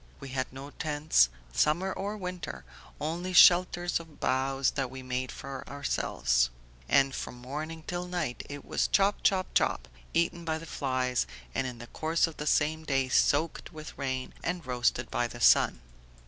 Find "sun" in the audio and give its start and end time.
15.39-15.81